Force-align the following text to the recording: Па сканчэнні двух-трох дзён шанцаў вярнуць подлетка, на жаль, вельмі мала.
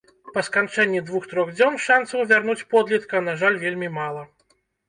Па 0.35 0.41
сканчэнні 0.45 1.01
двух-трох 1.09 1.51
дзён 1.59 1.77
шанцаў 1.89 2.25
вярнуць 2.33 2.67
подлетка, 2.75 3.23
на 3.29 3.39
жаль, 3.43 3.63
вельмі 3.67 3.95
мала. 4.01 4.29